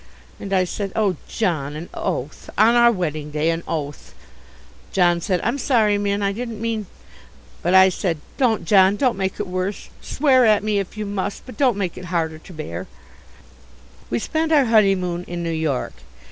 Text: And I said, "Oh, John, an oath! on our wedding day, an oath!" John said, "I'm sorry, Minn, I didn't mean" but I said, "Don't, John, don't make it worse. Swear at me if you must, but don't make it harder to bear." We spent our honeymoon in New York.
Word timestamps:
And 0.39 0.51
I 0.51 0.63
said, 0.63 0.91
"Oh, 0.95 1.15
John, 1.27 1.75
an 1.75 1.87
oath! 1.93 2.49
on 2.57 2.73
our 2.73 2.91
wedding 2.91 3.29
day, 3.29 3.51
an 3.51 3.61
oath!" 3.67 4.15
John 4.91 5.21
said, 5.21 5.39
"I'm 5.43 5.59
sorry, 5.59 5.99
Minn, 5.99 6.23
I 6.23 6.31
didn't 6.31 6.59
mean" 6.59 6.87
but 7.61 7.75
I 7.75 7.89
said, 7.89 8.17
"Don't, 8.35 8.65
John, 8.65 8.95
don't 8.95 9.15
make 9.15 9.39
it 9.39 9.45
worse. 9.45 9.89
Swear 10.01 10.43
at 10.47 10.63
me 10.63 10.79
if 10.79 10.97
you 10.97 11.05
must, 11.05 11.45
but 11.45 11.55
don't 11.55 11.77
make 11.77 11.99
it 11.99 12.05
harder 12.05 12.39
to 12.39 12.51
bear." 12.51 12.87
We 14.09 14.17
spent 14.17 14.51
our 14.51 14.65
honeymoon 14.65 15.23
in 15.25 15.43
New 15.43 15.51
York. 15.51 15.93